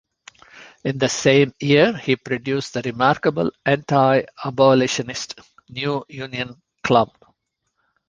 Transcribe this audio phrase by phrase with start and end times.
[0.83, 5.39] In the same year he produced the remarkable anti-abolitionist
[5.69, 7.13] "New Union Club".